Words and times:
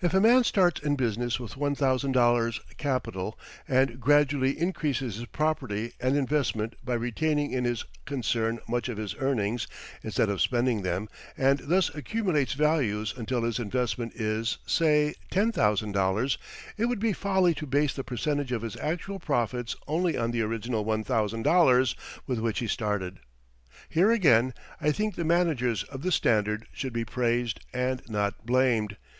If 0.00 0.12
a 0.12 0.20
man 0.20 0.42
starts 0.42 0.80
in 0.80 0.96
business 0.96 1.38
with 1.38 1.52
$1,000 1.54 2.60
capital 2.78 3.38
and 3.68 4.00
gradually 4.00 4.58
increases 4.58 5.14
his 5.14 5.26
property 5.26 5.92
and 6.00 6.16
investment 6.16 6.74
by 6.84 6.94
retaining 6.94 7.52
in 7.52 7.62
his 7.64 7.84
concern 8.04 8.58
much 8.66 8.88
of 8.88 8.96
his 8.96 9.14
earnings, 9.20 9.68
instead 10.02 10.28
of 10.30 10.40
spending 10.40 10.82
them, 10.82 11.08
and 11.36 11.60
thus 11.60 11.94
accumulates 11.94 12.54
values 12.54 13.14
until 13.16 13.44
his 13.44 13.60
investment 13.60 14.14
is, 14.16 14.58
say, 14.66 15.14
$10,000, 15.30 16.38
it 16.76 16.86
would 16.86 16.98
be 16.98 17.12
folly 17.12 17.54
to 17.54 17.64
base 17.64 17.94
the 17.94 18.02
percentage 18.02 18.50
of 18.50 18.62
his 18.62 18.76
actual 18.78 19.20
profits 19.20 19.76
only 19.86 20.18
on 20.18 20.32
the 20.32 20.42
original 20.42 20.84
$1,000 20.84 21.94
with 22.26 22.40
which 22.40 22.58
he 22.58 22.66
started. 22.66 23.20
Here, 23.88 24.10
again, 24.10 24.54
I 24.80 24.90
think 24.90 25.14
the 25.14 25.24
managers 25.24 25.84
of 25.84 26.02
the 26.02 26.10
Standard 26.10 26.66
should 26.72 26.92
be 26.92 27.04
praised, 27.04 27.60
and 27.72 28.02
not 28.08 28.44
blamed. 28.44 28.96